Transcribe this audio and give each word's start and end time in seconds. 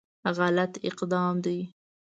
غلط 0.37 0.73
اقدام 0.89 1.35
دی. 1.43 1.59